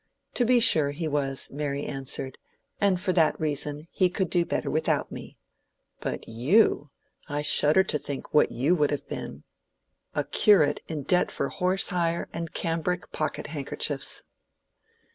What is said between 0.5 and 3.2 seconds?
sure he was," Mary answered; "and for